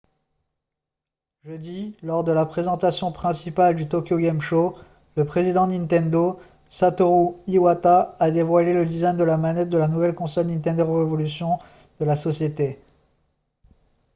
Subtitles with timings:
[1.45, 4.75] jeudi lors de la présentation principale du tokyo game show
[5.15, 9.87] le président de nintendo satoru iwata a dévoilé le design de la manette de la
[9.87, 11.59] nouvelle console nintendo revolution
[11.99, 12.81] de la société